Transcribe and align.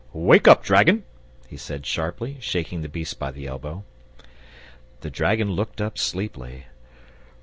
Wake 0.13 0.47
up, 0.47 0.63
dragon!" 0.63 1.03
he 1.47 1.55
said 1.55 1.85
sharply, 1.85 2.37
shaking 2.39 2.81
the 2.81 2.89
beast 2.89 3.19
by 3.19 3.29
the 3.29 3.45
elbow. 3.45 3.83
The 5.01 5.11
dragon 5.11 5.51
looked 5.51 5.79
up 5.79 5.99
sleepily. 5.99 6.65